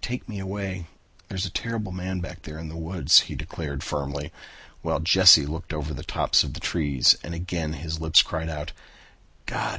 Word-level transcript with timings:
"Take 0.00 0.26
me 0.30 0.38
away. 0.38 0.86
There 1.28 1.36
is 1.36 1.44
a 1.44 1.50
terrible 1.50 1.92
man 1.92 2.20
back 2.20 2.40
there 2.44 2.56
in 2.58 2.70
the 2.70 2.74
woods," 2.74 3.20
he 3.28 3.34
declared 3.34 3.82
firmly, 3.84 4.32
while 4.80 4.98
Jesse 4.98 5.44
looked 5.44 5.74
away 5.74 5.78
over 5.80 5.92
the 5.92 6.02
tops 6.02 6.42
of 6.42 6.54
the 6.54 6.60
trees 6.60 7.18
and 7.22 7.34
again 7.34 7.74
his 7.74 8.00
lips 8.00 8.22
cried 8.22 8.48
out 8.48 8.68
to 8.68 8.72
God. 9.44 9.72